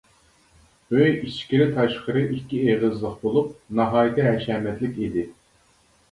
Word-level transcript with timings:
ئۆي 0.99 1.09
ئىچكىرى-تاشقىرى 1.25 2.23
ئىككى 2.35 2.61
ئېغىزلىق 2.71 3.19
بولۇپ، 3.25 3.51
ناھايىتى 3.81 4.25
ھەشەمەتلىك 4.29 4.97
ئىدى. 5.05 5.27